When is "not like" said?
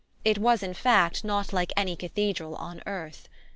1.23-1.71